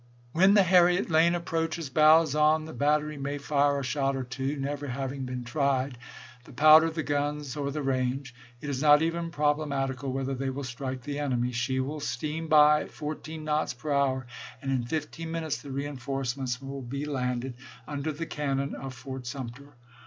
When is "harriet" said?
0.63-1.11